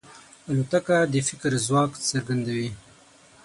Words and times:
الوتکه 0.49 0.97
د 1.13 1.15
فکر 1.27 1.51
ځواک 1.65 1.91
څرګندوي. 2.09 2.69